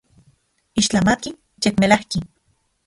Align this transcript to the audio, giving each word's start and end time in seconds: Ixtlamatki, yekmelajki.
Ixtlamatki, 0.83 1.35
yekmelajki. 1.67 2.27